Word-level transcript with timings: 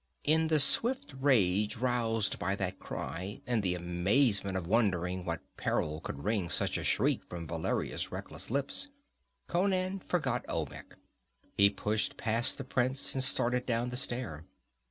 In 0.23 0.47
the 0.47 0.57
swift 0.57 1.13
rage 1.19 1.77
roused 1.77 2.39
by 2.39 2.55
that 2.55 2.79
cry, 2.79 3.39
and 3.45 3.61
the 3.61 3.75
amazement 3.75 4.57
of 4.57 4.65
wondering 4.65 5.25
what 5.25 5.43
peril 5.57 6.01
could 6.01 6.23
wring 6.23 6.49
such 6.49 6.75
a 6.79 6.83
shriek 6.83 7.23
from 7.29 7.45
Valeria's 7.45 8.11
reckless 8.11 8.49
lips, 8.49 8.89
Conan 9.45 9.99
forgot 9.99 10.43
Olmec. 10.49 10.95
He 11.55 11.69
pushed 11.69 12.17
past 12.17 12.57
the 12.57 12.63
prince 12.63 13.13
and 13.13 13.23
started 13.23 13.67
down 13.67 13.91
the 13.91 13.95
stair. 13.97 14.43